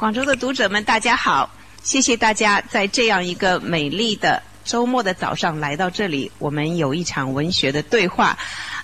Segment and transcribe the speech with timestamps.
[0.00, 1.50] 广州的读者们，大家好！
[1.82, 8.38] 谢谢大家在这样一个美丽的周末的早上来到这里，我们有一场文学的对话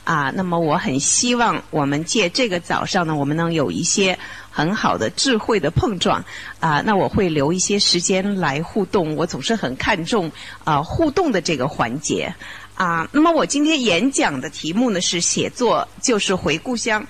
[0.05, 0.31] 啊。
[0.37, 4.19] 那么，我很希望我们借这个早上呢，我们能有一些
[4.51, 6.23] 很好的智慧的碰撞
[6.61, 6.83] 啊。
[6.85, 10.31] 那我会留一些时间来互动，我总是很看重
[10.65, 12.31] 啊互动的这个环节
[12.75, 13.09] 啊。
[13.11, 17.03] 那么，我今天演讲的题目呢是“写作就是回故乡”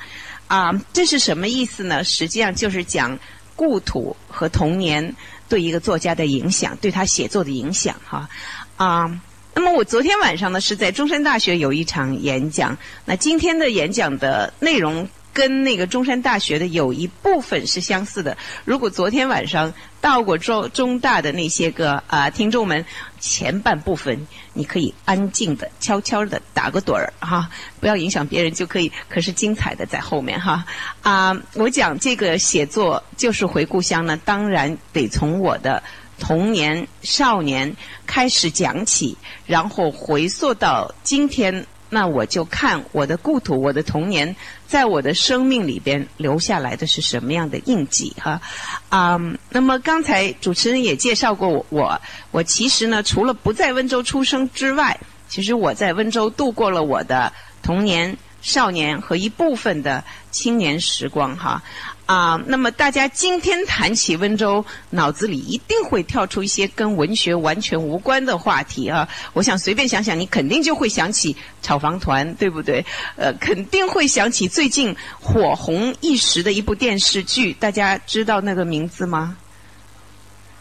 [0.47, 2.05] 啊，这是什么意思呢？
[2.05, 3.19] 实际上就是讲。
[3.57, 5.17] 故土和童年
[5.49, 8.29] 对一个作家的影响，对他写作的影响，哈
[8.77, 9.21] 啊。
[9.55, 15.09] 那么我昨天晚上呢是在中山大学有一场演讲，那今天的演讲的内容。
[15.37, 18.35] 跟那个中山大学的有一部分是相似的。
[18.65, 22.83] 如果昨天晚上到过中中大的那些个啊听众们，
[23.21, 28.91] 前半部分你可以安静的、悄悄的打个盹儿哈，不要影响别人就可以。
[29.11, 30.65] 可是精彩的在后面哈
[31.03, 31.37] 啊！
[31.53, 35.83] 我讲这个写作就是回故乡呢，当然得从我的
[36.19, 41.67] 童年、少年开始讲起，然后回溯到今天。
[41.89, 44.35] 那我就看我的故土，我的童年，
[44.67, 48.41] 在我的生命里边留下来的是什么样的印记哈？
[48.89, 49.21] 啊，
[49.51, 52.01] 那么刚才主持人也介绍过我，我
[52.33, 54.99] 我其实呢，除了不在温州出生之外，
[55.29, 61.63] 其实我在温州度过了我的童年、少年和一部分的青年时光哈。
[62.07, 69.09] 啊，那么大家今天谈起温州，脑子里一定会跳出一些跟文学完全无关的话题啊！
[69.33, 72.85] 我想随便想想，你肯定就会想起炒房团，对不对？
[73.17, 79.37] 呃，肯定会想起最近火红一时的一部电视剧，大家知道那个名字吗？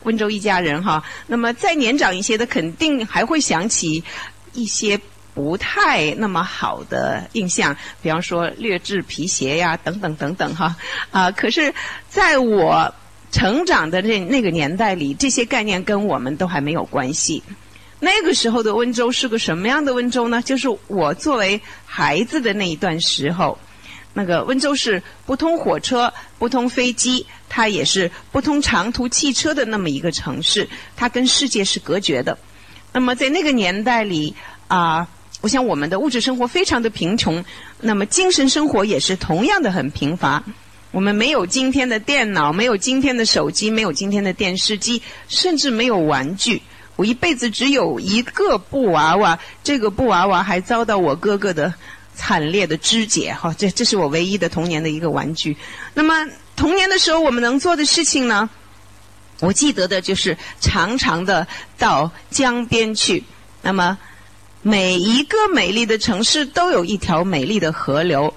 [0.02, 1.04] 温州一家人哈。
[1.28, 4.04] 那么再年长一些的，肯定还会想起
[4.54, 5.00] 一些。
[5.36, 10.74] 不太那么好的印象，比方说劣质皮鞋呀，等等等等哈
[11.12, 11.30] 啊！
[11.30, 11.74] 可是
[12.08, 12.96] 在我
[13.34, 17.44] 成长的那那个年代里，这些概念跟我们都还没有关系。
[18.00, 20.42] 那个时候的温州是个什么样的温州呢？
[20.42, 23.60] 就是我作为孩子的那一段时候，
[24.14, 32.38] 那个温州是不通火车、不通飞机，它也是不通长途汽车的那么一个城市，它跟世界是隔绝的。
[32.94, 34.34] 那么在那个年代里
[34.70, 35.10] 啊。
[35.46, 37.46] 我想我们的物质生活非常的贫穷，
[37.80, 40.44] 那么精神生活也是同样的很贫乏。
[40.90, 46.64] 我们没有今天的电脑，没有今天的手机，没有今天的电视机，甚至没有玩具。
[46.96, 51.72] 我一辈子只有一个布娃娃，这个布娃娃还遭到我哥哥的
[52.16, 53.32] 惨烈的肢解。
[53.32, 55.56] 哈，这这是我唯一的童年的一个玩具。
[55.94, 58.50] 那么童年的时候我们能做的事情呢？
[59.42, 61.46] 我记得的就是常常的
[61.78, 63.24] 到江边去。
[63.62, 63.96] 那么。
[64.68, 68.34] 每一个美丽的城市都有一条美丽的河流。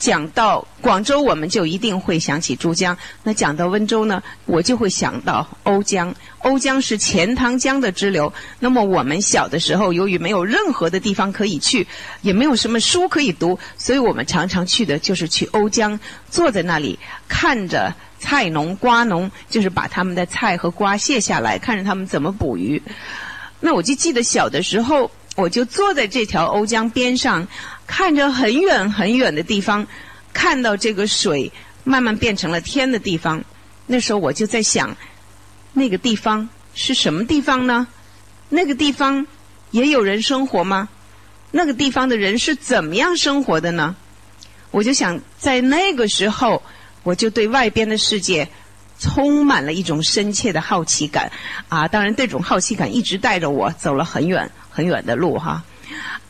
[0.00, 2.92] 讲到广州，我们就一定会想起珠江；
[3.22, 6.12] 那讲到温州呢，我就会想到瓯江。
[6.40, 8.32] 瓯江是钱塘江的支流。
[8.58, 11.86] 那么我们小的时候，由于没有任何的地方可以去，
[12.22, 16.98] 也没有什么书可以读，所以我们常常去的就是去瓯江，坐在那里
[17.28, 22.82] 看着菜农、瓜农，就是把他们的菜和瓜卸下来，看着他们怎么捕鱼。
[23.60, 25.08] 那我就记得小的时候。
[25.36, 27.48] 我就坐在这条瓯江边上，
[27.86, 29.86] 看着很远很远的地方，
[30.32, 31.50] 看到这个水
[31.82, 33.44] 慢慢变成了天的地方。
[33.86, 34.96] 那时候我就在想，
[35.72, 37.88] 那个地方是什么地方呢？
[38.48, 39.26] 那个地方
[39.72, 40.88] 也有人生活吗？
[41.50, 43.96] 那个地方的人是怎么样生活的呢？
[44.70, 46.62] 我就想，在那个时候，
[47.02, 48.48] 我就对外边的世界
[48.98, 51.30] 充满了一种深切的好奇感。
[51.68, 54.50] 啊，当然，这种好奇感一直带着我走了很远。
[54.76, 55.62] 很远的路哈，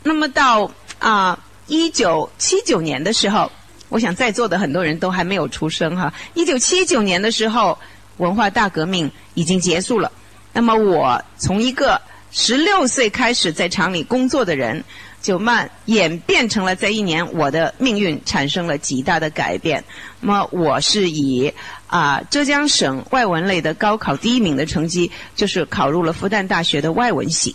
[0.02, 3.50] 那么到啊一九七九年的时候，
[3.88, 6.12] 我想在座的很多人都还没有出生哈。
[6.34, 7.78] 一九七九年的时候，
[8.18, 10.12] 文化大革命已经结束了。
[10.52, 11.98] 那么我从一个
[12.32, 14.84] 十六岁开始在厂里工作的人，
[15.22, 19.82] 就慢演变成了在一年，我的命运产生了极大的改变。
[20.20, 21.50] 那么我是以
[21.94, 27.54] 啊浙江省外文类的高考第一名的成绩，就是考入了复旦大学的外文系。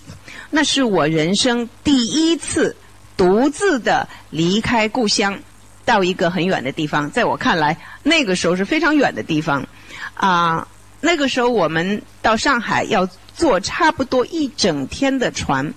[0.49, 2.73] 那是我人生第一次
[3.17, 5.37] 独自的离开故乡，
[5.83, 7.11] 到一个很远的地方。
[7.11, 9.67] 在我看来，那个时候是非常远的地方。
[10.13, 10.65] 啊，
[11.01, 15.73] 那个时候我们到上海要坐差不多一整天的船。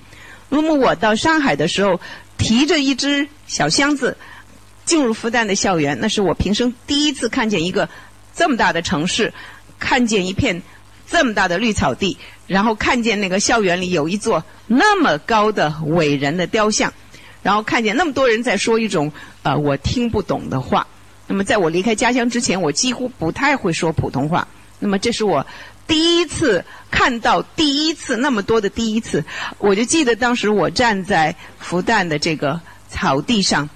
[0.49, 2.01] 那么我到上海的时候，
[2.39, 4.17] 提着一只小箱子
[4.85, 7.89] 进入复旦的校园，那是我平生第一次看见一个
[8.35, 9.33] 这么大的城市，
[9.79, 10.63] 看见一片。
[11.05, 16.91] 这么大的绿草地，然后看见那个校园里有一座那么高的伟人的雕像，
[17.43, 19.13] 然后看见那么多人在说一种
[19.43, 20.87] 呃我听不懂的话。
[21.27, 25.47] 那么在我离开家乡之前，我几乎不太会说普通话，那么这是我
[25.87, 29.23] 第一次看到第一次那么多的第一次，
[29.59, 32.59] 我就记得当时我站在复旦的这个
[32.89, 33.69] 草地上，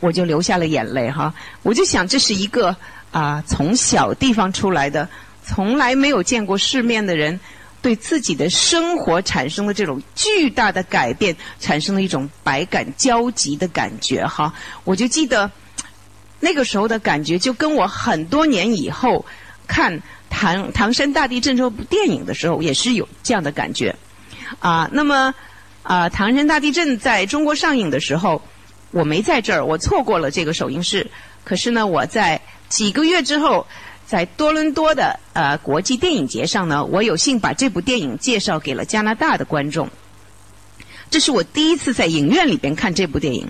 [0.00, 1.32] 我就流下了眼泪哈。
[1.62, 2.74] 我就想这是一个
[3.14, 5.08] 啊从小地方出来的，
[5.44, 7.38] 从来没有见过世面的人。
[7.80, 14.50] 对自己的生活产生了这种巨大的改变，产生了一种百感交集的感觉哈。
[14.84, 15.50] 我就记得
[16.40, 19.22] 那个时候的感觉，就跟我很多年以后
[19.66, 19.92] 看
[20.30, 23.94] 《唐唐山大地震》这部电影的时候，也是有这样的感觉
[24.60, 24.88] 啊。
[24.90, 25.34] 那么
[25.82, 28.40] 啊，《唐山大地震》在中国上映的时候，
[28.92, 31.06] 我没在这儿，我错过了这个首映式。
[31.44, 32.40] 可是呢，我在
[32.74, 33.64] 几个月之后。
[34.06, 39.88] 在多伦多的呃国际电影节上呢，我有幸把这部电影介绍给了加拿大的观众。
[41.10, 43.48] 这是我第一次在影院里边看这部电影。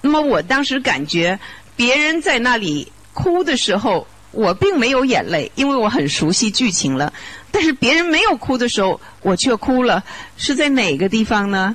[0.00, 1.38] 那么我当时感觉，
[1.74, 7.12] 别人在那里哭的时候，我并没有眼泪，因为我很熟悉剧情了。
[7.50, 10.04] 但是别人没有哭的时候，我却哭了。
[10.36, 11.74] 是在哪个地方呢？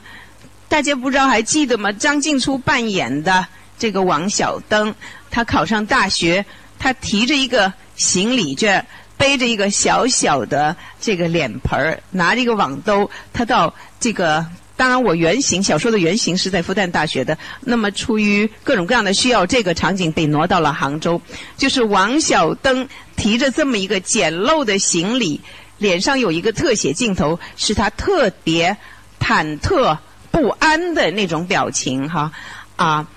[0.69, 1.91] 大家不知道还记得吗？
[1.91, 3.45] 张静初扮演的
[3.77, 4.95] 这个王小灯，
[5.29, 6.45] 他考上大学，
[6.81, 7.71] 他提着一个。
[7.97, 8.83] 行李卷，
[9.15, 14.43] 背着一个小小的这个脸盆儿，拿着一个网兜，他到这个。
[14.75, 17.37] 当然，我原型小说的原型是在复旦大学的。
[17.59, 21.21] 那么，出于各种各样的需要，这个场景被挪到了杭州。
[21.55, 25.39] 就是王小灯提着这么一个简陋的行李，
[25.77, 28.75] 脸上有一个特写镜头，是他特别
[29.19, 29.95] 忐忑
[30.31, 32.09] 不安的那种表情。
[32.09, 32.31] 哈
[32.77, 33.07] 啊！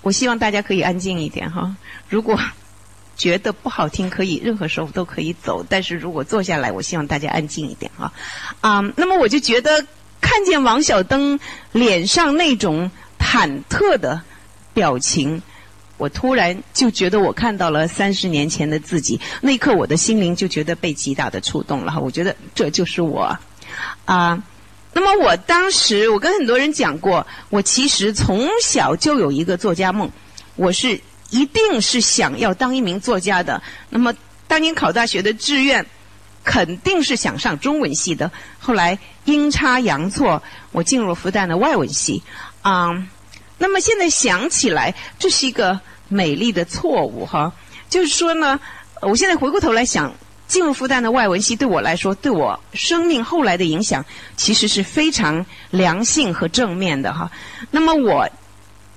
[0.00, 1.76] 我希望大家可以安静一点哈。
[2.10, 2.38] 如果
[3.16, 5.64] 觉得不好听，可以任何时候都可以走。
[5.68, 8.12] 但是如果坐下来，我希望大家安静一点啊。
[8.60, 9.86] 啊，那么我就觉得
[10.20, 11.38] 看见王小灯
[11.70, 14.20] 脸上那种忐忑的
[14.74, 15.40] 表情，
[15.98, 19.20] 我突然就觉得我看到了三十年前的自己。
[19.40, 22.00] 那一刻，我的心灵就觉得被极大的触动了。
[22.00, 23.38] 我觉得这就是我
[24.06, 24.42] 啊。
[24.92, 30.10] 那么我当时，我跟很多人讲过，我其实从小就有一个作家梦，
[30.56, 31.00] 我是。
[31.30, 33.62] 一定是想要当一名作家的。
[33.88, 34.12] 那么
[34.46, 35.86] 当年考大学的志愿，
[36.44, 38.30] 肯定是想上中文系的。
[38.58, 40.42] 后来阴差阳错，
[40.72, 42.22] 我进入复旦的外文系。
[42.62, 42.90] 啊，
[43.58, 47.52] 那么现在想起来，这是一个美丽的错误哈。
[47.88, 48.58] 就是说呢，
[49.00, 50.12] 我现在回过头来想，
[50.48, 54.04] 进入复旦的外文系对我来说，对我生命后来的影响，
[54.36, 57.30] 其实是非常良性和正面的哈。
[57.70, 58.28] 那么我。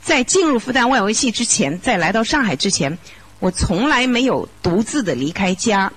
[0.04, 2.98] 在进入复旦外文系之前，在来到上海之前，
[3.40, 5.92] 我从来没有独自的离开家。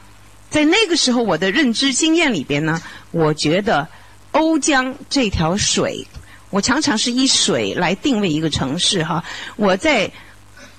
[0.48, 2.80] 在那个时候，我的认知经验里边呢，
[3.10, 3.88] 我觉得
[4.32, 6.06] 瓯江这条水，
[6.50, 9.24] 我常常是以水来定位一个城市哈。
[9.56, 10.10] 我在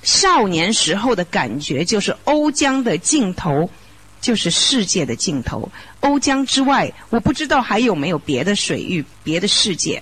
[0.01, 3.69] 少年时候的感觉就是瓯江的尽头
[4.21, 5.69] 就是世界的尽头，
[5.99, 10.01] 瓯江之外，我不知道还有没有别的水域、别的世界。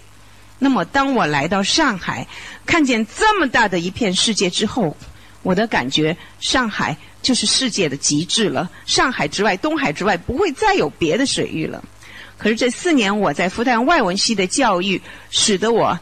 [0.58, 2.28] 那么，当我来到上海，
[2.66, 4.96] 看见这么大的一片世界之后，
[5.44, 8.70] 我的感觉，上海就是世界的极致了。
[8.86, 11.84] 上海之外，东海之外，不会再有别的水域了。
[12.38, 16.00] 可是这四年我在复旦外文系的教育，使得我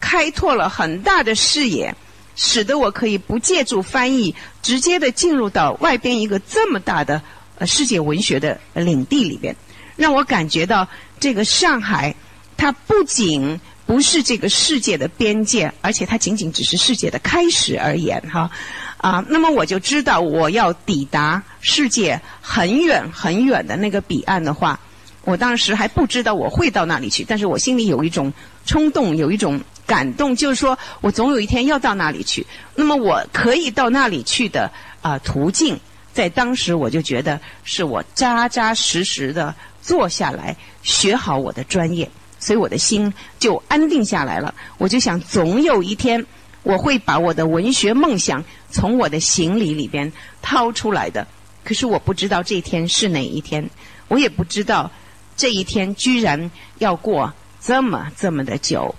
[0.00, 1.94] 开拓了很大的视野，
[2.36, 7.20] 使得我可以不借助翻译，直接的进入到外边一个这么大的
[7.58, 9.54] 呃世界文学的领地里边，
[9.96, 10.86] 让我感觉到
[11.18, 12.14] 这个上海，
[12.56, 18.50] 它不仅不是这个世界的边界，而且它仅仅只是世界的开始而言，哈，
[18.96, 24.80] 啊，那么我就知道我要抵达世界很远很远的那个彼岸的话，
[25.24, 28.32] 我当时还不知道我会到那里去，但是我心里有一种
[28.64, 32.46] 冲动，有一种感动，就是说我总有一天要到那里去。
[32.74, 34.70] 那么我可以到那里去的
[35.02, 35.78] 啊途径，
[36.14, 42.10] 在当时我就觉得是我扎扎实实的坐下来学好我的专业。
[42.44, 44.54] 所以我的心就安定下来了。
[44.76, 46.22] 我就想，总有一天
[46.62, 51.26] 我会把我的文学梦想从我的行李里边掏出来的。
[51.64, 53.66] 可是我不知道这一天是哪一天，
[54.08, 54.90] 我也不知道
[55.38, 57.32] 这一天居然要过
[57.62, 58.94] 这么这么的久。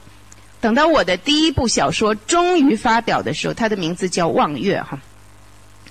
[0.60, 5.00] 等到我的第一部小说终于发表的时候，它的名字叫《望月》哈。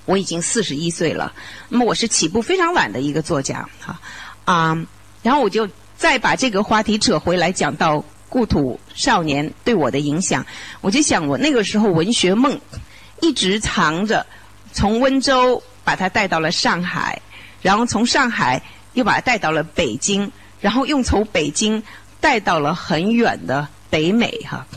[0.03, 1.31] 我已经四十一岁了，
[1.69, 3.97] 那么我是起步非常晚的一个作家哈
[4.43, 4.85] 啊，
[5.23, 5.65] 然后我就。
[5.97, 10.45] 再把这个话题扯回来，讲到故土少年对我的影响，
[10.81, 12.59] 我就想，我那个时候文学梦
[13.21, 14.25] 一直藏着，
[14.73, 17.21] 从温州把它带到了上海，
[17.61, 18.61] 然后从上海
[18.93, 21.81] 又把它带到了北京，然后又从北京
[22.19, 24.67] 带到了很远的北美哈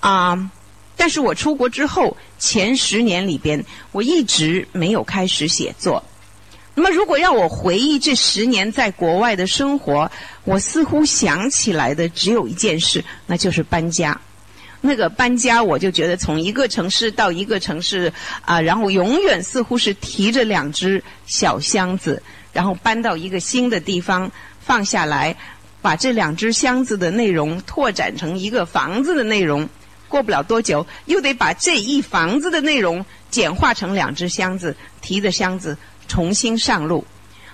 [0.00, 0.50] 啊！
[0.96, 6.02] 但是我出国之后前十年里边，我一直没有开始写作。
[6.76, 10.10] 那么，如果让我回忆这十年在国外的生活，
[10.44, 14.20] 我似乎想起来的只有一件事，那就是搬家。
[14.80, 18.12] 那个搬家，我就觉得从一个城市到一个城市
[18.42, 25.34] 啊，然后永远似乎是提着两只小箱子，然后搬到一个新的地方，放下来，
[25.80, 29.66] 把这两只箱子的内容拓展成一个房子的内容。
[30.06, 35.76] 过不了多久，又得把这一房子的内容简化成两只箱子，提着箱子。
[36.08, 37.04] 重新上路。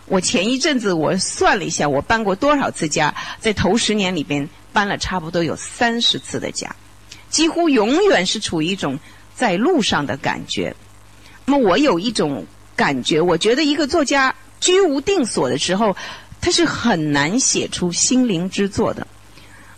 [0.07, 6.75] 我前一阵子我算了一下，我搬过多少次家，在头十年里边搬了差不多有三十次的家，
[7.29, 8.99] 几乎永远是处于一种
[9.35, 10.75] 在路上的感觉。
[11.45, 15.97] 那么我有一种感觉，我觉得一个作家居无定所的时候，
[16.41, 19.07] 他是很难写出心灵之作的。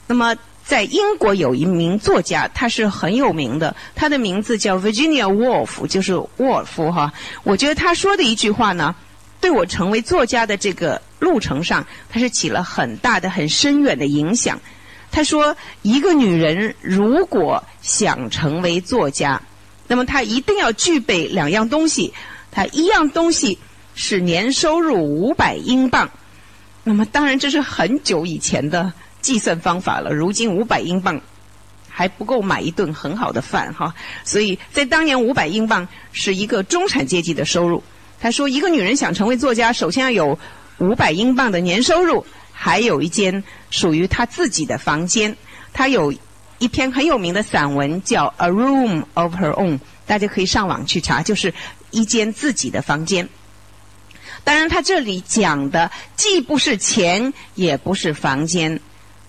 [0.07, 0.35] 那么
[0.73, 7.13] 在英国有一名作家，他是很有名的，他的名字叫 Virginia Woolf，就是沃尔夫哈。
[7.43, 8.95] 我觉得他说的一句话呢，
[9.39, 14.59] 对我成为作家的这个路程上，他是起了很大的、很深远的影响。
[15.11, 19.39] 他说，一个女人如果想成为作家，
[19.87, 22.15] 那么她一定要具备两样东西。
[22.51, 23.59] 她一样东西
[23.95, 26.09] 是年收入五百英镑。
[26.83, 28.91] 那么当然这是很久以前的。
[29.23, 31.19] 计算方法了，如今五百英镑
[31.89, 37.83] 还不够买一顿很好的饭哈，所以在当年五百英镑是一个中产阶级的收入。
[38.21, 40.39] 他说，一个女人想成为作家，首先要有
[40.79, 45.37] 五百英镑的年收入，还有一间属于她自己的房间。
[45.73, 46.15] 她有
[46.59, 51.53] 一篇很有名的散文叫《A Room of Her Own》，大家可以上网去查，就是
[51.91, 53.29] 一间自己的房间。
[54.45, 58.81] 当然，他这里讲的既不是钱，也不是房间。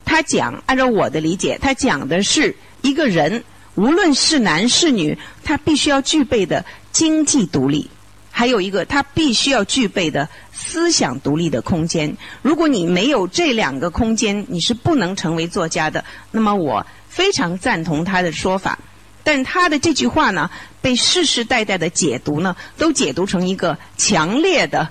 [0.05, 3.43] 他讲，按照我的理解，他讲的是一个人，
[3.75, 7.89] 无论是男是女，他必须要具备的经济独立，
[8.31, 12.15] 还有一个他必须要具备的思想独立的空间。
[12.41, 16.03] 如果你没有这两个空间，你是不能成为作家的。
[16.31, 18.77] 那么我非常赞同他的说法，
[19.23, 20.49] 但他的这句话呢，
[20.81, 24.89] 被世世代代的解读呢，都解读成一个强烈的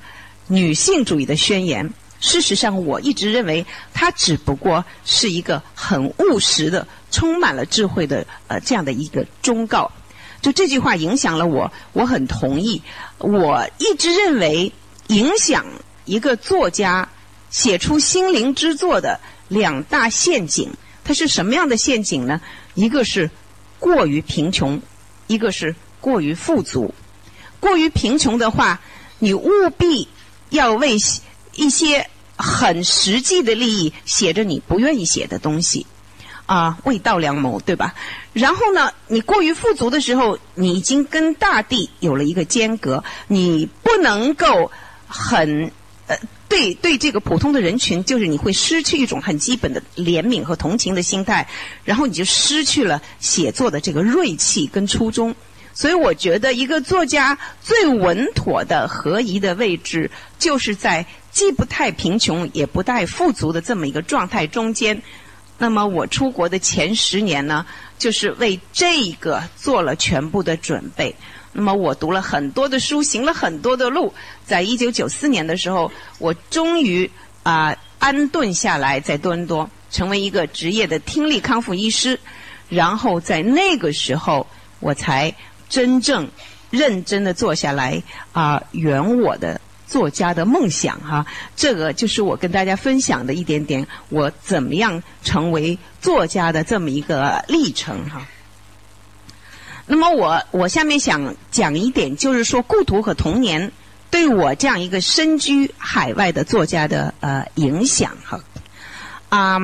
[0.49, 1.92] 女性主义的宣言。
[2.23, 9.91] 事实上，我一直认为他只不过是一个很务实的、充满了智慧的呃这样的一个忠告。
[10.41, 12.81] 就这句话影响了我，我很同意。
[13.19, 14.73] 我一直认为，
[15.09, 15.67] 影响
[16.05, 17.09] 一个作家
[17.50, 20.71] 写出心灵之作的两大陷阱，
[21.02, 22.41] 它是什么样的陷阱呢？
[22.75, 23.29] 一个是
[23.81, 24.81] 过于贫穷，
[25.26, 26.95] 一个是过于富足。
[27.59, 28.81] 过于贫穷的话，
[29.19, 30.07] 你务必
[30.50, 30.97] 要为。
[31.55, 32.09] 一些
[32.45, 35.87] 很实际的利益，写着你不愿意写的东西，
[36.47, 37.95] 啊，为道良谋，对吧？
[38.33, 44.73] 然后呢，你过于富足的时候，你已经跟大地有了一个间隔，你不能够
[45.07, 45.71] 很
[46.09, 46.19] 呃，
[46.49, 51.47] 对对这个普通的人群，就是你会失去一种很基本的怜悯和同情的心态，
[51.85, 55.33] 然后你就失去了写作的这个锐气跟初衷。
[55.75, 65.03] 所以，我觉得一个作家最稳妥的合宜的位置，就是在既不太贫穷也不太富足的这么一个状态中间。
[65.59, 67.67] 那么，我出国的前十年呢，
[67.99, 71.15] 就是为这个做了全部的准备。
[71.53, 74.12] 那么，我读了很多的书，行了很多的路。
[74.45, 77.11] 在一九九四年的时候，我终于
[77.43, 82.19] 啊安顿下来，在多伦多成为一个职业的听力康复医师。
[82.69, 84.47] 然后，在那个时候，
[84.81, 85.35] 我才。
[85.73, 86.29] 真正
[86.69, 89.59] 认真的坐下来啊，圆我的
[89.93, 98.27] 作家的梦想哈，这个就是我跟大家分享的一点点我怎么样成为作家的这么一个历程哈。
[99.85, 103.71] 那么我我下面想讲一点，就是说故土和童年
[104.11, 108.41] 对我这样一个身居海外的作家的呃影响哈。
[109.29, 109.59] 啊，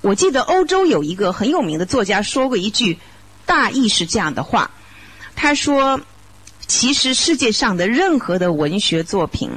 [0.00, 2.98] 我记得欧洲有一个很有名的作家说过一句，
[3.46, 4.70] 大意是这样的话。
[5.34, 6.00] 他说
[6.68, 9.50] ：“其实世界上的任何的文学作品，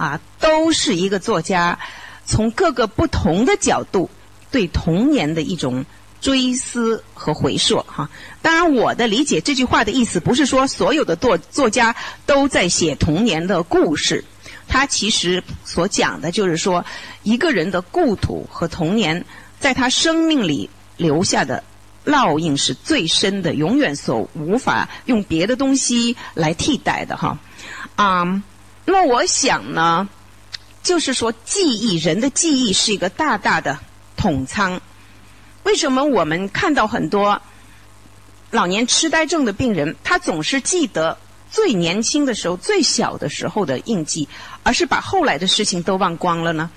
[0.00, 1.78] 啊，都是一个作家
[2.24, 4.08] 从各个不同的角度
[4.50, 5.84] 对童年的一种
[6.22, 7.84] 追思和回溯。
[7.86, 8.08] 哈，
[8.40, 14.24] 当然，我的理解这句话的意思不是说所有的作作家都在写童年的故事。
[14.66, 16.82] 他其实所讲的就是说，
[17.22, 19.22] 一个人的故土和童年，
[19.58, 21.62] 在他生命里留下的。”
[22.06, 27.38] 烙印是最深的，永远所无法用别的东西来替代的哈。
[27.94, 28.42] 啊，
[28.90, 30.08] 那么我想呢，
[30.82, 33.78] 就是说记忆，人的记忆是一个大大的
[34.16, 34.80] 统仓。
[35.62, 37.40] 为什么我们看到很多
[38.50, 41.16] 老年痴呆症的病人，他总是记得
[41.48, 44.28] 最年轻的时候、最小的时候的印记，
[44.64, 46.68] 而是把后来的事情都忘光了呢？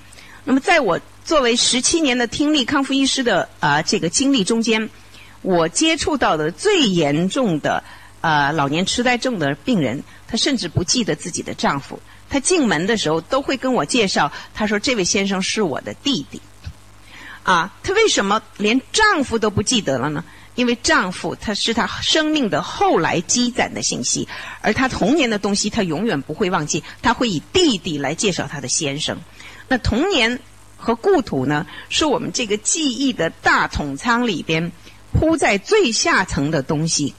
[0.44, 4.88] 那么，在我作为十七年的听力康复医师的啊这个经历中间，
[5.42, 7.82] 我接触到的最严重的
[8.24, 12.00] 呃老年痴呆症的病人，她甚至不记得自己的丈夫。
[12.30, 16.40] 她进门的时候都会跟我介绍，她说：“这位先生是我的弟弟。”
[17.44, 20.24] 啊，她为什么连丈夫都不记得了呢？
[20.54, 24.26] 因为丈夫他是她生命的后来积攒的信息，
[24.62, 29.18] 而她童年的东西她永远不会忘记，她会以弟弟来介绍她的先生。
[29.68, 30.40] 那童年
[30.78, 34.72] 和故土呢，是我们这个记忆的大桶仓里边
[35.12, 37.14] 铺在最下层的东西。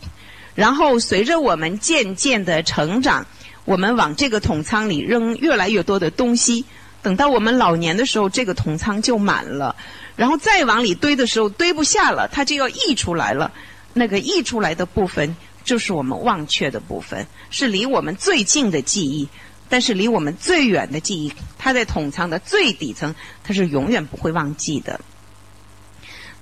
[0.56, 3.28] 然后随着我们渐渐的成长，
[3.66, 6.66] 我们往这个桶仓里扔越来越多的东西。
[7.04, 9.76] 等到我们老年的时候，这个桶仓就满了。
[10.16, 13.52] 然后再往里堆的时候，堆不下了，它就要溢出来了。
[13.94, 19.28] 那个溢出来的部分，就是我们忘却的部分，是离我们最近的记忆。
[19.68, 25.00] 但是离我们最远的记忆，它在桶仓的最底层，它是永远不会忘记的。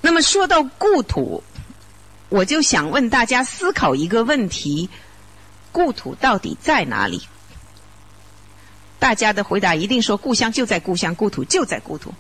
[0.02, 1.42] 那么说到故土，
[2.34, 4.90] 我就想问大家思考一个问题：
[5.72, 7.22] 故土到底在哪里？
[8.98, 12.12] 大家的回答一定说故乡就在故乡，故土就在故土。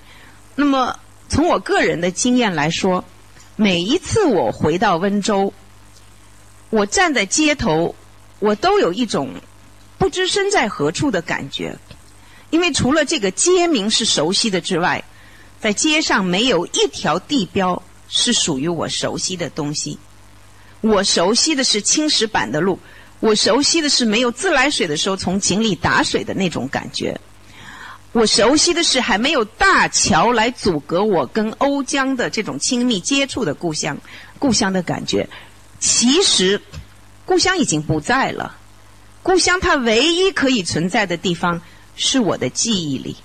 [0.53, 3.03] 那么从我个人的经验来说，
[3.55, 5.51] 每一次我回到温州，
[6.69, 7.95] 我站在街头，
[8.37, 9.33] 我都有一种。
[9.97, 11.75] 不知身在何处的感觉，
[12.51, 15.03] 因为除了这个街名是熟悉的之外，
[15.59, 17.81] 在街上没有一条地标
[18.15, 19.97] 是属于我熟悉的东西。
[20.81, 22.77] 我熟悉的是青石板的路，
[23.19, 27.19] 我熟悉的是没有自来水的时候从井里打水的那种感觉。
[28.11, 33.97] 我熟悉的是还没有大桥来阻隔我跟瓯江的这种亲密接触的故乡，
[34.37, 35.27] 故乡的感觉。
[35.79, 36.61] 其实，
[37.25, 38.55] 故乡已经不在了。
[39.23, 41.59] 故乡，它唯一可以存在的地方
[41.95, 43.15] 是我的记忆里。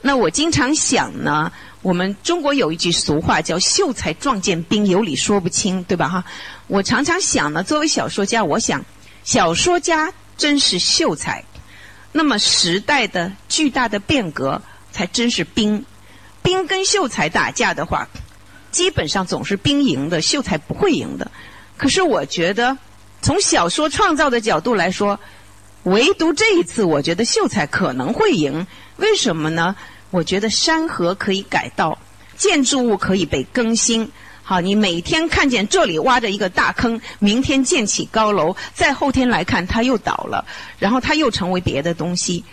[0.00, 1.52] 那我经常想呢，
[1.86, 6.08] 我们中国有一句俗话叫“秀才撞见兵，有理说不清”，对吧？
[6.08, 6.24] 哈，
[6.66, 8.84] 我常常想呢，作为小说家，我想
[9.22, 11.44] 小说家真是秀才。
[12.10, 15.86] 那么时代的巨大的变革才真是兵。
[16.42, 18.08] 兵跟秀才打架的话，
[18.72, 21.30] 基本上总是兵赢的，秀才不会赢的。
[21.76, 22.76] 可是我觉得。
[23.22, 25.18] 从小说创造的角度来说，
[25.84, 28.66] 唯独这一次，我觉得秀才可能会赢。
[28.96, 29.74] 为什么呢？
[30.10, 31.98] 我觉得山河可以改道，
[32.36, 34.10] 建筑物可以被更新。
[34.42, 40.44] 好，你每天看见这里挖着一个大坑，明天建起高楼，再后天来看它又倒了，
[40.78, 42.44] 然后它又成为别的东西。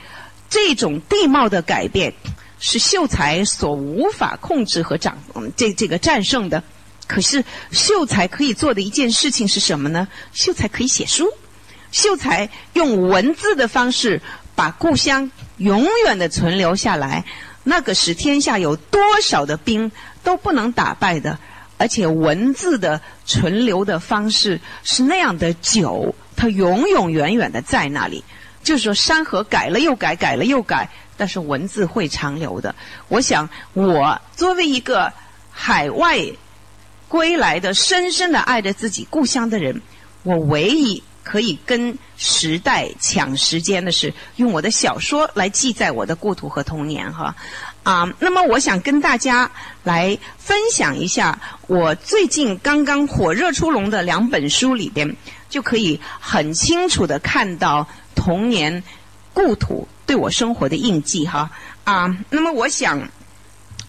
[0.50, 2.14] 这种地貌的改变
[2.60, 5.18] 是秀才所无法控制和掌
[5.56, 6.64] 这这个战胜的。
[7.06, 10.08] 可是秀才可以做的一件事情是什么呢？
[10.32, 11.28] 秀才可以写书，
[11.92, 14.20] 秀才用文字的方式
[14.56, 17.24] 把故乡永远的存留下来。
[17.64, 19.92] 那个使天下有多少的兵
[20.24, 21.38] 都不能打败的，
[21.78, 28.24] 而且文字的存留的方式是那样的久，它永永远远的在那里。
[28.64, 32.74] 就是说，山河改了又改，改了又改，但是文字会长留的。
[33.08, 35.12] 我想，我作为一个
[35.52, 36.26] 海外。
[37.10, 39.80] 归来的，深深的爱着自己故乡的人，
[40.24, 47.36] 我唯一可以跟时代抢时间的是，用我的小说来记载我的故土和童年，哈，
[47.84, 49.50] 啊，那么我想跟大家
[49.84, 55.16] 来分享一下，我最近刚刚火热出笼的两本书里边，
[55.50, 58.84] 就可以很清楚的看到童年
[59.34, 61.50] 故土对我生活的印记，哈，
[61.86, 63.10] 啊，那么我想，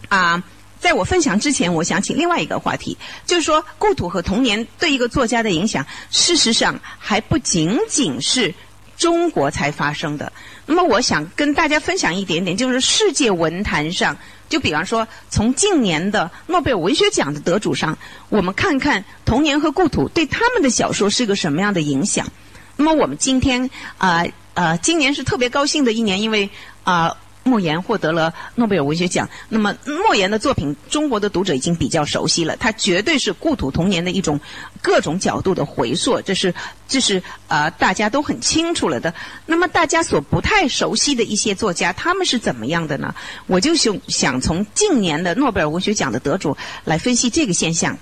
[0.09, 0.41] 啊。
[0.85, 2.95] 在我分享之前，我想起另外一个话题，
[3.25, 8.53] 就是说故土和童年对一个作家的影响，事实上还不仅仅是
[8.95, 10.31] 中国才发生的。
[10.67, 14.15] 那么，我想跟大家分享一点点，就是世界文坛上，
[14.47, 17.97] 就比方说从近年的诺贝尔文学奖的得主上，
[18.29, 22.27] 我们看看童年和故土对他们的小说是个什么样的影响。
[22.75, 23.67] 那么，我们今天
[23.97, 26.47] 啊呃，今年是特别高兴的一年，因为
[26.83, 27.17] 啊。
[27.45, 29.29] 莫言获得了诺贝尔文学奖。
[29.49, 32.57] 那么，莫言的作品，中国的读者已经比较熟悉了。
[32.57, 34.39] 他绝对是故土童年的一种
[34.81, 36.51] 各种角度的回溯，这是
[36.87, 39.13] 这是呃大家都很清楚了的。
[39.45, 43.13] 那么，大家所不太熟悉的一些作家，他们是怎么样的呢？
[43.45, 47.95] 我就想想从近年的诺贝尔文学奖的得主来分析这个现象。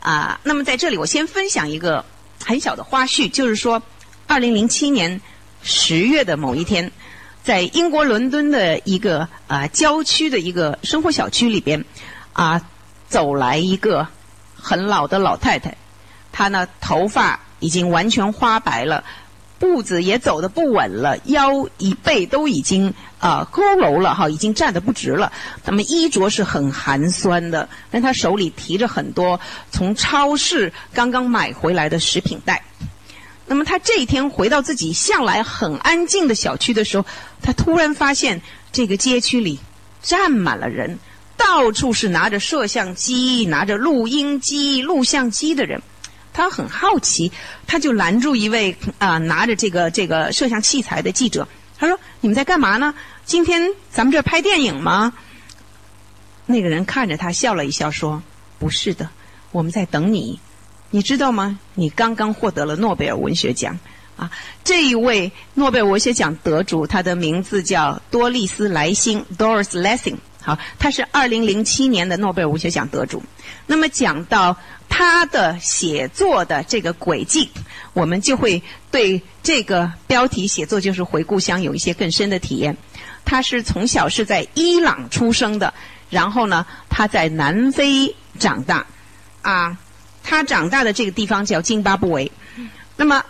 [0.00, 2.02] 啊，那么在这里，我先分享一个
[2.42, 3.82] 很小的花絮，就是说，
[4.26, 5.20] 二零零七年
[5.62, 6.90] 十月的某一天。
[7.50, 11.84] 在英国伦敦的一个啊郊区的一个生活小区里边，
[12.32, 12.62] 啊
[13.08, 14.06] 走来一个
[14.54, 15.76] 很老的老太太，
[16.30, 19.02] 她呢头发已经完全花白了，
[19.58, 25.32] 步子也走得不稳了，腰一背都已经啊佝偻了哈，已经站得不直了。
[25.64, 29.40] 那么衣着是很寒酸的，但她手里提着很多
[29.72, 32.62] 从超市刚刚买回来的食品袋。
[33.50, 37.04] 那么他这一天回到自己向来很安静的小区的时候，
[37.42, 39.58] 他突然发现这个街区里
[40.00, 41.00] 站满了人，
[41.36, 45.82] 到处是拿着摄像机、拿着录音机、录像机的人。
[46.32, 47.32] 他很好奇，
[47.66, 52.94] 他就拦住一位啊拿着这个这个摄像器材的记者，他说：“你们在干嘛呢？
[53.24, 55.12] 今天咱们这拍电影吗？”
[56.46, 58.22] 那个人看着他笑了一笑，说
[58.60, 59.10] ：“不是的，
[59.50, 60.38] 我们在等你。
[60.90, 61.58] 你知道吗？
[61.74, 63.78] 你刚刚获得了诺贝尔文学奖
[64.16, 64.30] 啊！
[64.64, 70.16] 这一位诺贝尔文学奖得主，他的名字叫多丽丝·莱辛 （Doris Lessing）。
[70.42, 73.22] 好，他是二零零七年的诺贝尔文学奖得主。
[73.66, 74.56] 那么讲到。
[74.92, 77.48] 他的写作的这个轨迹，
[77.92, 82.76] 我们就会对这个标题“写作就是回故乡”有一些更深的体验。
[83.24, 85.72] 他是从小是在伊朗出生的，
[86.10, 88.84] 然后呢，他在南非长大，
[89.42, 89.78] 啊，
[90.22, 92.30] 他长大的这个地方叫津巴布韦。
[92.96, 93.24] 那么，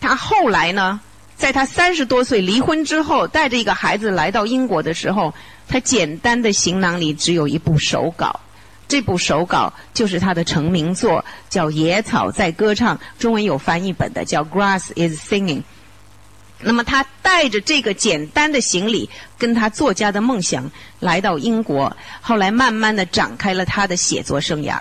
[0.00, 1.00] 他后来呢，
[1.36, 5.32] 在他三十多岁离婚之后，带着一个孩子来到英国的时候，
[5.68, 8.40] 他简单的行囊里只有一部手稿。
[8.88, 15.58] 这部手稿就是他的成名作，叫《野草在歌唱》，中文有翻译本的，叫《Grass is Singing》。
[16.60, 24.80] 那么他带着这个简单的行李，跟他作家的梦想来到英国，后来慢慢的展开了他的写作生涯。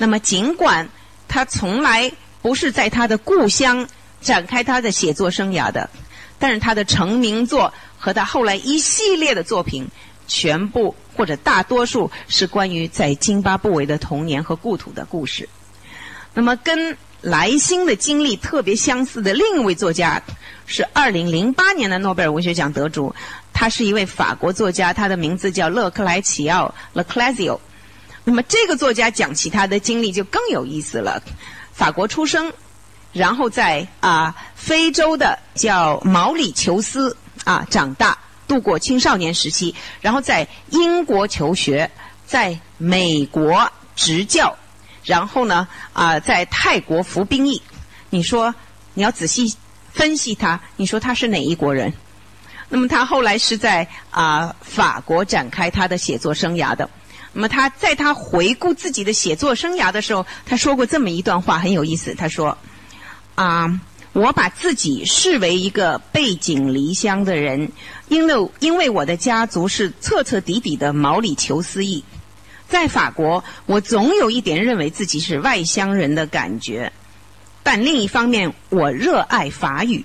[0.00, 0.88] 那么尽管
[1.26, 3.86] 他从来不是在他的故乡
[4.20, 5.90] 展开他的写作生涯的，
[6.38, 9.86] 但是他的成名作和他后来一系列的作品。
[10.30, 15.48] 全部或者大多数是关于在津巴布韦的童年和故土的故事。
[16.34, 20.22] 那么，跟莱辛的经历特别相似的另一位作家
[20.66, 23.14] 是2008年的诺贝尔文学奖得主，
[23.54, 27.58] 他是一位法国作家，他的名字叫勒克莱齐奥 （Le Clazio）。
[28.28, 31.22] 那么，这个作家讲起他的经历就更有意思了。
[31.72, 32.52] 法国出生，
[33.10, 38.18] 然后在啊非洲的叫毛里求斯啊长大。
[38.46, 41.90] 度过青少年时期，然后在英国求学，
[42.26, 44.54] 在美国执教，
[45.04, 47.62] 然后呢啊，在泰国服兵役。
[48.10, 48.54] 你说
[48.92, 49.54] 你要仔细
[49.90, 51.90] 分析他，你说他是哪一国人？
[52.68, 56.88] 那么他后来是在啊法国展开他的写作生涯的。
[57.38, 62.12] 那么他在他回顾自己的写作生涯的时候，他说过这么一段话，很有意思。
[62.14, 62.58] 他说
[63.36, 63.80] 啊。
[64.14, 67.70] 我把自己视为一个背井离乡的人，
[68.08, 72.02] 因为因为我的家族是彻彻底底的毛里求斯裔，
[72.68, 76.92] 在法国，我总有一点认为自己是外乡人的感觉，
[77.62, 80.04] 但另一方面，我热爱法语，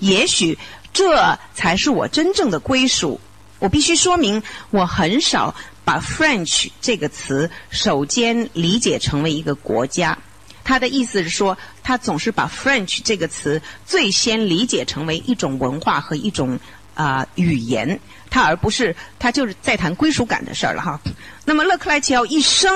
[0.00, 0.58] 也许
[0.92, 3.20] 这才是我真正的归属。
[3.60, 10.16] 我必须说明，我很少把 French 这个词首先理解成为一个国家。
[10.64, 16.58] 他的意思是说，他总是把 French 这个词最先理解成为一种文化和一种
[16.94, 17.98] 啊语言，
[18.30, 21.00] 他而不是他就是在谈归属感的事儿了哈。
[21.44, 22.72] 那么勒克莱齐奥一生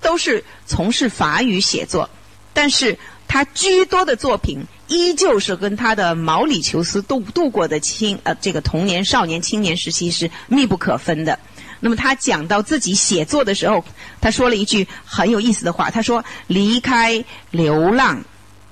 [0.00, 2.08] 都是从事法语写作，
[2.54, 11.38] 但是他居多的作品依旧是跟他的毛里求斯度度过的青呃这个童年、少年、青年时期是密不可分的。
[11.80, 13.84] 那么他讲到自己写作的时候，
[14.20, 15.90] 他说了一句很有意思的话。
[15.90, 18.22] 他说：“离开流浪，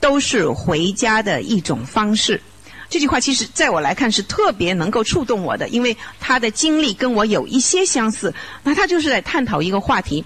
[0.01, 2.41] 都是回家的一种方式。”
[2.91, 8.33] 这句话其实在我来看是特别能够触动我的，因为他的经历跟我有一些相似。
[8.63, 10.25] 那他就是在探讨一个话题：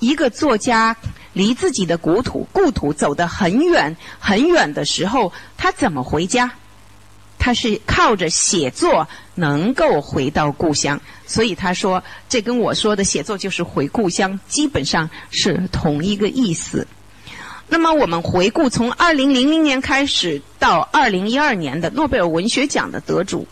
[0.00, 0.96] 一个作家
[1.32, 6.50] 离自己的故土故土走得很远很远的时候，他怎么回家？
[7.48, 16.86] 他是靠着写作能够回到故乡，所以他说这跟我说的写作就是回故乡，基本上是同一个意思。
[17.66, 23.48] 那么我们回顾从二零零零年开始到二零一二年的诺贝尔文学奖的得主，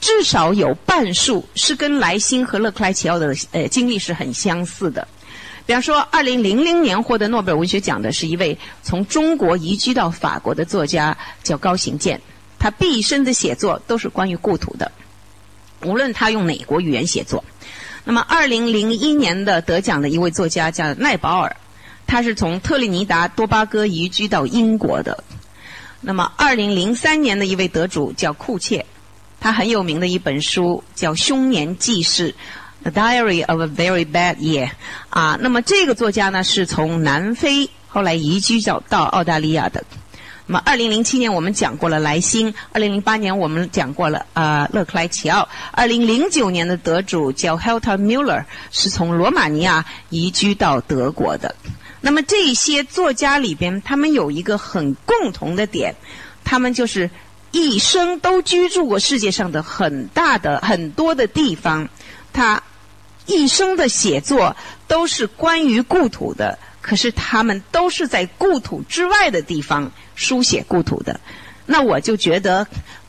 [0.00, 5.08] 至少有半数是跟莱辛和勒克莱齐奥的呃经历是很相似的。
[5.66, 12.20] 比方说，二零零零年获得诺贝尔文学奖的是一位从中国移居到法国的作家，叫高行健。
[12.58, 14.90] 他毕生的写作都是关于故土的，
[15.84, 17.44] 无论他用哪国语言写作。
[18.04, 21.56] 那么，二零零一年的得奖的一位作家叫奈保尔，
[22.06, 25.24] 他是从特立尼达多巴哥移居到英国的。
[26.02, 28.84] 那么，二零零三年的一位得主叫库切，
[29.40, 32.34] 他很有名的一本书叫《凶年纪事》
[32.90, 34.70] （The Diary of a Very Bad Year）。
[35.08, 39.82] 啊，那么这个作家呢，是从南非后来移居到到澳大利亚的。
[40.46, 51.54] 那么，二零零七年我们讲过了莱辛，二零零八年我们讲过了啊勒克莱齐奥，二零零九年的得主叫 Helta Muller，是从罗马尼亚移居到德国的。
[52.02, 55.94] 那么这些作家里边，他们有一个很共同的点，
[56.44, 57.08] 他们就是
[57.50, 61.88] 一生都居住过世界上的很大的很多的地方，
[62.34, 62.62] 他
[63.24, 64.54] 一生的写作
[64.86, 66.58] 都是关于故土的。
[66.86, 71.18] 可是他们都是在故土之外的地方书写故土的，
[71.64, 72.66] 那我就觉得，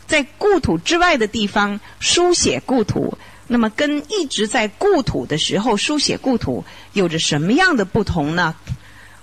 [0.08, 8.56] 在故土之外的地方书写故土，那么跟一直在故土的时候书写故土有着什么样的不同呢？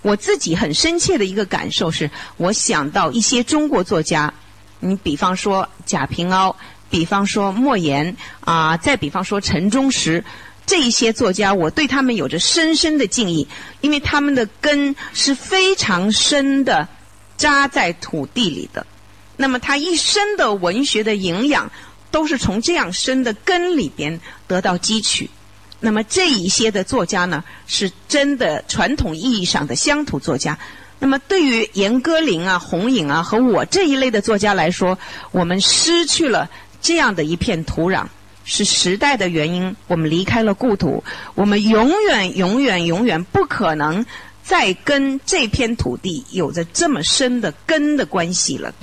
[0.03, 4.35] 我自己很深切的一个感受是，我想到一些中国作家，
[4.81, 6.55] 你比方说贾平凹，
[6.91, 10.23] 比方说莫言啊，再比方说陈忠实。
[10.73, 13.47] 这一些作家，我对他们有着深深的敬意，
[13.83, 16.89] 因为他们的根是非常深的，
[17.37, 18.87] 扎在土地里的。
[19.37, 21.71] 那么他一生的文学的营养，
[22.11, 25.29] 都是从这样深的根里边得到汲取。
[25.79, 30.59] 那么这一些的作家呢，是真的传统意义上的乡土作家。
[30.99, 34.99] 那么对于严歌苓啊、红影啊和我这一类的作家来说，
[35.33, 36.49] 我们失去了
[36.81, 38.07] 这样的一片土壤。
[38.45, 41.03] 是时代的原因，我们离开了故土，
[41.35, 44.05] 我们永远、永远、永远不可能
[44.43, 48.75] 再跟这片土地有着这么深的根的关系了。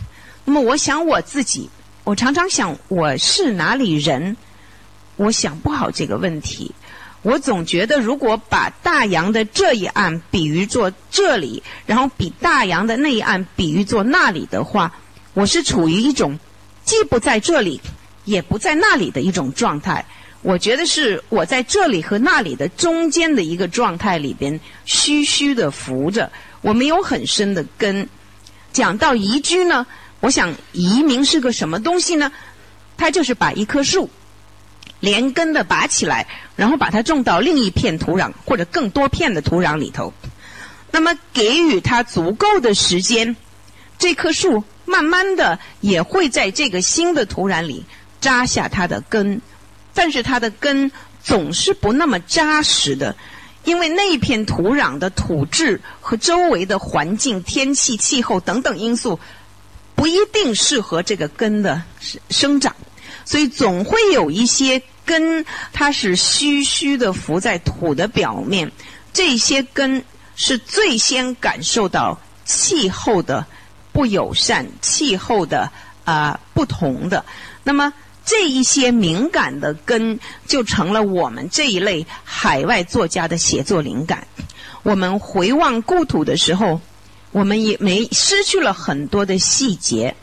[0.45, 1.69] 那么，我想我自己，
[2.03, 4.35] 我常常想我是哪里人，
[5.17, 6.71] 我想不好这个问题。
[7.21, 14.95] 我总觉得，如果把大洋的这一岸比喻作这里，然后比大洋的那一岸比喻作那里的话，
[15.33, 16.39] 我是处于一种
[16.85, 17.81] 既不在这里。
[18.29, 20.05] 也不在那里的一种状态，
[20.43, 28.07] 我觉得是我在这里和那里的中间的一个状态里边，虚虚的浮着，我没有很深的根。
[28.71, 29.87] 讲到移居呢，
[30.19, 32.31] 我想移民是个什么东西呢？
[32.97, 34.07] 它就是把一棵树
[34.99, 40.13] 连根的拔起来，然后把它种到另一片土壤或者更多片的土壤里头，
[40.91, 43.35] 那么给予它足够的时间，
[43.97, 47.83] 这棵树慢慢的也会在这个新的土壤里。
[48.21, 49.41] 扎下它的根，
[49.93, 50.91] 但是它的根
[51.23, 53.15] 总是不那么扎实的，
[53.63, 59.19] 因为那片土壤的土质和周围的环境、天气、气候等等因素，
[59.95, 61.81] 不一定适合这个根的
[62.29, 62.75] 生长，
[63.25, 68.71] 所以总会有一些根，它是虚虚的浮在土的表面。
[69.11, 70.03] 这些根
[70.35, 73.45] 是最先感受到气候的
[73.91, 75.69] 不友善、气候的
[76.05, 77.25] 啊不同的，
[77.63, 77.93] 那么。
[78.29, 84.27] 这一些敏感的根，就成了我们这一类海外作家的写作灵感。
[84.83, 86.79] 我们回望故土的时候，
[87.31, 90.15] 我们也没失去了很多的细节，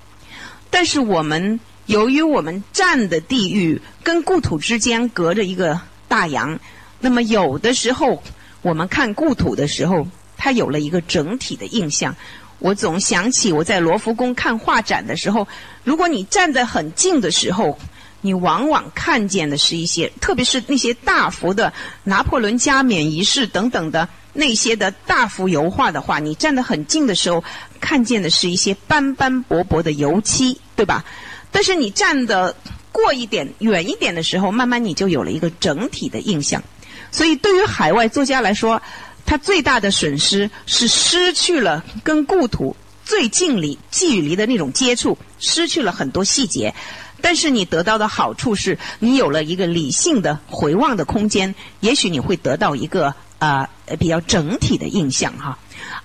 [0.70, 6.60] 但是我们由于我们站的地域跟故土之间隔着一个大洋，
[7.00, 8.22] 那么有的时候
[8.62, 12.14] 我们看故土的时候，它有了一个整体的印象。
[12.60, 15.48] 我总想起我在罗浮宫看画展的时候，
[15.82, 17.76] 如果你站在很近的时候。
[18.20, 21.72] 你往往看见的是一些，特别是那些大幅的
[22.04, 27.44] 拿破仑加冕仪式等等的那些的大幅油画的话，你站得很近的时候，
[27.80, 31.04] 看见的是一些斑斑驳驳的油漆，对吧？
[31.52, 32.54] 但是你站得
[32.92, 36.62] 过一点、远一点的时候，慢慢你就有了一个整体的印象。
[37.10, 38.82] 所以，对于海外作家来说，
[39.24, 46.74] 他最大的损失是失去了跟故土最近离、距离的那种接触，失去了很多细节。
[47.20, 55.58] 但是你得到的好处是你有了一个理性的回望的空间，也许你会得到一个啊比较整体的印象哈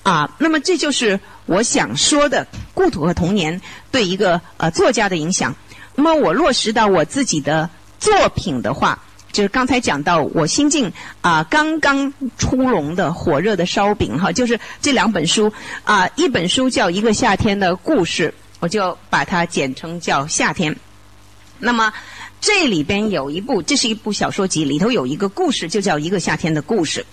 [0.04, 0.36] 啊。
[0.40, 5.56] 那么这就是我想说的故土和童年对一个呃作家的影响。
[5.96, 7.70] 那么我落实到我自己的
[8.00, 8.98] 作品的话，
[9.32, 15.52] 就是刚才讲到我新近啊刚刚出笼的火热的烧饼哈，就是这两本书
[15.84, 20.76] 啊，一本书叫一个夏天的故事，我就把它简称叫夏天。
[21.62, 21.94] 那么，
[22.42, 27.06] 这里边有一部，这是一部小说集，里头有一个故事，就叫《一个夏天的故事》。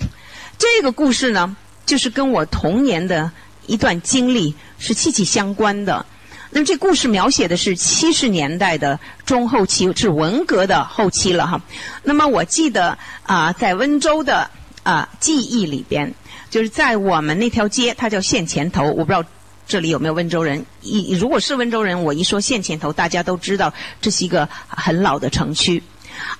[0.56, 3.30] 这个故事呢，就是跟我童年的
[3.66, 6.06] 一段经历是息息相关的。
[6.50, 11.60] 那么，这故事描写的是七十年代的中后期，是文革的后期了哈。
[12.02, 14.50] 那么，我记得啊，在温州的
[14.82, 16.14] 啊记忆里边，
[16.48, 19.22] 就是在我们那条街，它叫县前头，我不知道。
[19.68, 20.64] 这里有没有温州人？
[20.80, 25.82] 一如果是温州人，我一说县前头，大家都知道这是一个很老的城区，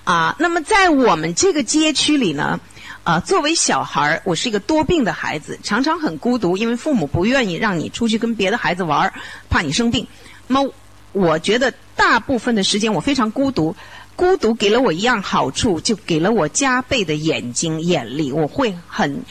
[0.05, 2.59] 啊，那么在我们这个街区里呢，
[3.05, 9.13] 啊，作为小孩儿，我是一个多病的孩子，常常很孤独，因为父母不愿意让你出去跟别的孩子玩儿，
[9.51, 10.07] 怕你生病。
[10.47, 10.73] 那么，
[11.13, 13.77] 我觉得大部分的时间我非常孤独。
[14.17, 18.33] 孤独给了我一样好处，就给了我加倍的眼睛眼力。
[18.33, 19.23] 我会很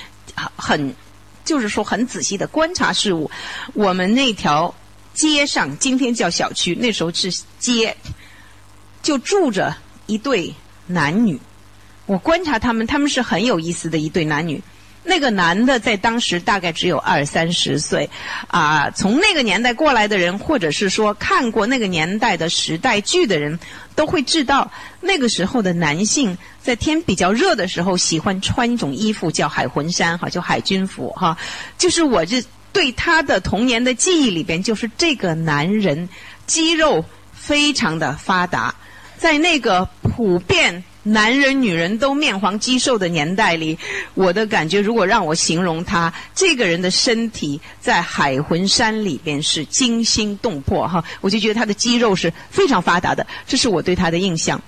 [0.56, 0.96] 很，
[1.48, 3.32] 就是说很仔细的观察事物。
[3.74, 4.76] 我们那条
[5.14, 7.96] 街上，今天叫小区，那时候是街，
[9.02, 10.54] 就住着一对
[10.86, 11.40] 男女。
[12.06, 14.62] 我观察他们，他们是很有意思的一对男女。
[15.08, 18.10] 那个男的在当时大概只有二三十岁，
[18.48, 23.58] 啊，从那个年代过来的人，或者是说看过那个年代的时代剧的人，
[23.96, 31.38] 都会知道那个时候的男性在天比较热的时候喜欢穿一种衣服叫海魂衫，哈，叫海军服，哈。
[31.78, 32.44] 就是我这
[32.74, 36.10] 对他的童年的记忆里边，就是这个男人
[36.46, 38.76] 肌肉非常的发达，
[39.18, 40.84] 在那个普遍。
[41.10, 43.80] 男人、女人都面黄肌瘦的年代里，
[44.14, 54.62] 我的感觉，如果让我形容他这个人的身体，在海魂山里边是惊心动魄哈，我就觉得他的肌肉是非常发达的，这是我对他的印象。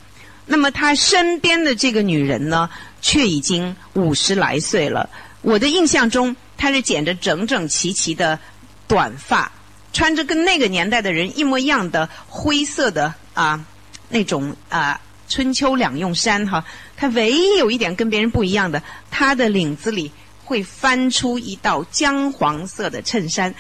[0.46, 2.70] 那么他身边的这个女人呢，
[3.02, 5.10] 却已经五十来岁了。
[5.42, 8.40] 我的印象中，她是剪着整整齐齐的
[8.88, 9.52] 短发，
[9.92, 13.66] 穿着跟那个年代的人一模一样的灰色的啊
[14.10, 15.00] 那种啊。
[15.32, 16.66] 春秋两用衫哈，
[16.98, 20.12] 它唯一有一点跟别人不一样的，它的领子里
[20.44, 23.54] 会翻出一道姜黄色的衬衫，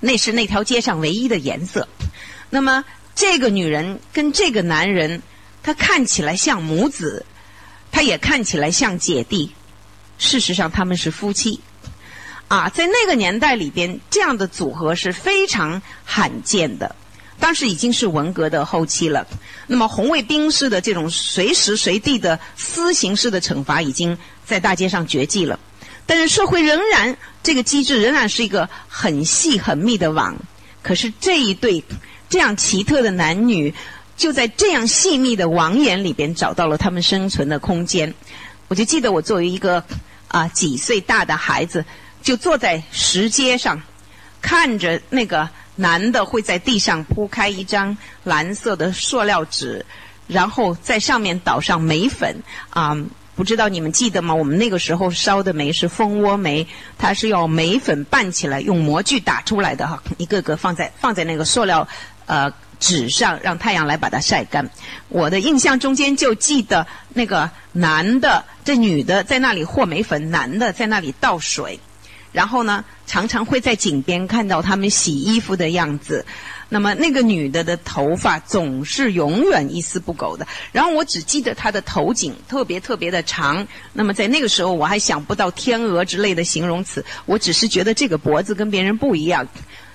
[0.00, 1.86] 那是那条街上唯一的颜色。
[2.50, 5.22] 那么这个女人跟这个男人，
[5.62, 7.24] 他看起来像母子，
[7.92, 9.54] 他也看起来像姐弟，
[10.18, 11.60] 事实上他们是夫妻。
[12.48, 16.96] 啊，在那个年代里边，这样的组合是非常罕见的。
[17.42, 19.26] 当时已经是文革的后期了，
[19.66, 25.58] 那么红卫兵式的这种随时随地的私刑式的惩罚已经在大街上绝迹了，
[26.06, 30.36] 但是社会仍然这个机制仍然是一个很细很密的网。
[30.84, 31.82] 可是这一对
[32.28, 33.74] 这样奇特的男女，
[34.16, 38.14] 就在这样细密的网眼里边找到了他们生存的空间。
[38.68, 39.82] 我就记得我作为一个
[40.28, 41.84] 啊几岁大的孩子，
[42.22, 43.82] 就坐在石阶上，
[44.40, 45.50] 看着那个。
[45.76, 49.84] 男的会在地上铺开一张蓝色的塑料纸，
[50.26, 52.96] 然后在上面倒上煤粉啊，
[53.34, 54.34] 不知道你们记得吗？
[54.34, 56.66] 我们那个时候烧的煤是蜂窝煤，
[56.98, 61.88] 它是要煤粉拌起来，用模具打出来的哈，一个个放在放在那个塑料
[62.26, 64.68] 呃纸上，让太阳来把它晒干。
[65.08, 71.80] 我的印象中间就记得那个男的，这女的在那里和煤粉，男的在那里倒水。
[72.32, 76.24] 然后呢，常常会在井边看到他们洗衣服的样子。
[76.68, 80.46] 那么那个女的的头发总是永远一丝不苟的。
[80.72, 83.66] 然后我只记得她的头颈特别特别的长。
[83.92, 89.46] 那么在那个时候我还想不到天鹅之类的形容词，我只是觉得这个脖子跟别人不一样。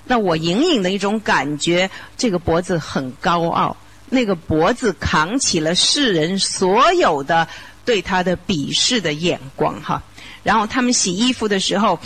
[0.04, 3.76] 那我隐隐的一种感觉，这个脖子很高傲，
[4.08, 7.48] 那个脖子扛起了世人所有的
[7.84, 10.00] 对他的鄙视的眼光哈。
[10.48, 12.00] 然后他们洗衣服的时候。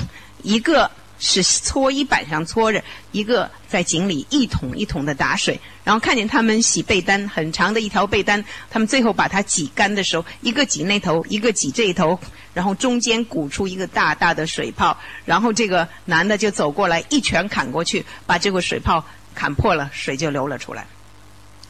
[0.44, 12.18] 一个是搓衣板上搓着，一个在井里一桶一桶的打水，然后看见他们洗被单，很长的一条被单，他们最后把它挤干的时候，一个挤那头，一个挤这一头，
[12.52, 20.84] 然后中间鼓出一个大大的水泡，然后这个男的就走过来一拳砍过去，把这个水泡砍破了，水就流了出来。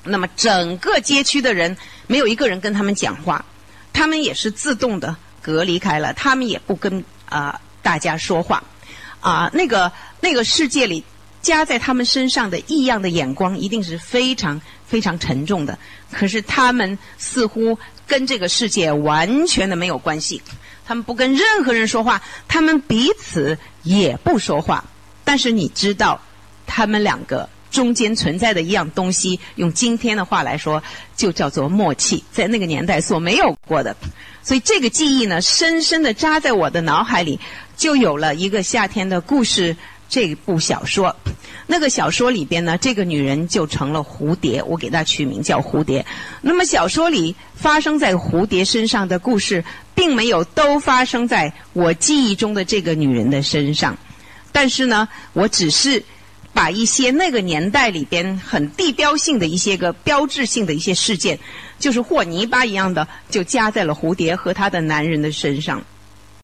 [0.03, 3.45] 那么整个街区的人没有一个人跟他们讲话，
[3.93, 7.61] 他们也是自动的隔离开了，他们也不跟啊。
[7.85, 8.63] 大家说话，
[9.21, 11.03] 啊，那个那个世界里
[11.43, 15.77] 加在他们身上的异样的眼光，一定是非常非常沉重的。
[16.13, 17.77] 可是他们似乎
[18.07, 20.41] 跟这个世界完全的没有关系，
[20.87, 24.85] 他们不跟任何人说话，他们彼此也不说话。
[25.25, 26.21] 但是你知道，
[26.69, 30.81] 他们两个中间存在的一样东西，用今天的话来说，
[31.17, 33.97] 就叫做默契，在那个年代所没有过的。
[34.45, 37.41] 所以这个记忆呢，深深的扎在我的脑海里。
[37.75, 39.77] 就有了一个夏天的故事
[40.09, 41.17] 这部小说，
[41.67, 46.05] 那个小说里边呢，这个女人就成了蝴蝶，我给她取名叫蝴蝶。
[46.43, 49.65] 那么小说里发生在蝴蝶身上的故事，
[49.97, 53.97] 并没有都发生在我记忆中的这个女人的身上，
[54.53, 56.05] 但是呢，我只是
[56.53, 61.39] 把一些那个年代里边很地标性的一些个标志性的一些事件，
[61.79, 65.83] 就是和泥巴一样的，就加在了蝴蝶和她的男人的身上。